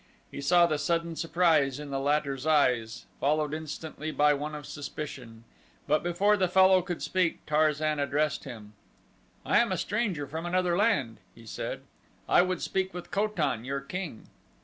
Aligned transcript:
He 0.31 0.41
saw 0.41 0.65
the 0.65 0.79
sudden 0.79 1.15
surprise 1.15 1.79
in 1.79 1.91
the 1.91 1.99
latter's 1.99 2.47
eyes, 2.47 3.05
followed 3.19 3.53
instantly 3.53 4.09
by 4.09 4.33
one 4.33 4.55
of 4.55 4.65
suspicion, 4.65 5.43
but 5.85 6.01
before 6.01 6.37
the 6.37 6.47
fellow 6.47 6.81
could 6.81 7.03
speak 7.03 7.45
Tarzan 7.45 7.99
addressed 7.99 8.43
him. 8.43 8.73
"I 9.45 9.59
am 9.59 9.71
a 9.71 9.77
stranger 9.77 10.25
from 10.25 10.47
another 10.47 10.75
land," 10.75 11.19
he 11.35 11.45
said; 11.45 11.81
"I 12.27 12.41
would 12.41 12.63
speak 12.63 12.95
with 12.95 13.11
Ko 13.11 13.27
tan, 13.27 13.63
your 13.63 13.79
king." 13.79 14.25